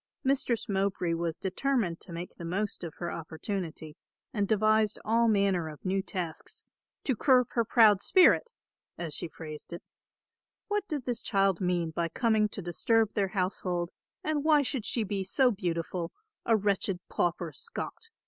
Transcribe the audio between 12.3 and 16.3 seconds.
to disturb their household, and why should she be so beautiful,